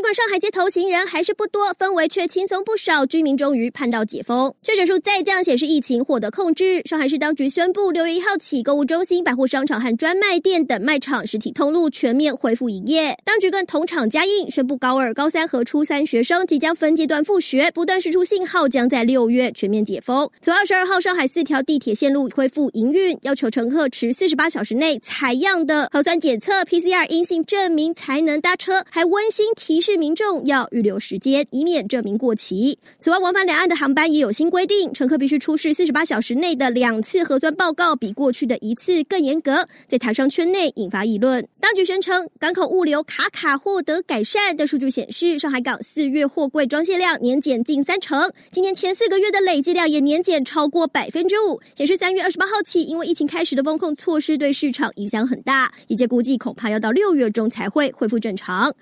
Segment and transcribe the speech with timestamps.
[0.00, 3.04] 尽管上海街头行人还是不多，氛围却轻松不少。
[3.04, 6.80] 居民终于盼到解封，确诊数再降，显示疫情获得控制。
[6.86, 13.14] 上海市当局宣布，六月一号起，购物中心、百货商场和专卖店等卖场实体通路全面恢复营业。
[13.26, 20.26] 当局更同场加印，宣布高二、高三和初三学生即将分阶段复学，不断释出信号，将在六月全面解封。
[20.40, 29.78] 从二十二号，上海四条地铁线路恢复营运，要求乘客持四十八小时内采样的核酸检测 PCR 阴性证明才能搭车，还温馨提。
[29.82, 32.78] 示示民众要预留时间，以免证明过期。
[33.00, 41.46] 此外，往返两岸的航班也有新规定，乘客必须出示四十八小时内的两次核酸报告，比过去的一次更严格，在台商圈内引发议论。
[41.58, 58.72] 当局声称，港口物流卡卡获得改善，但数据显示，上海港四月货柜装卸量年减近三成，今年前四个月的累计量也年减超过百分之五，显示三月二十八号起，因为疫情开始的风控措施对市场影响很大，业界估计恐怕要到六月中才会恢复正常。